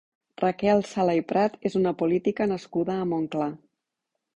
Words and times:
Raquel 0.41 0.81
Sala 0.93 1.15
i 1.21 1.21
Prat 1.33 1.59
és 1.71 1.77
una 1.83 1.95
política 2.03 2.51
nascuda 2.57 3.01
a 3.05 3.09
Montclar. 3.15 3.55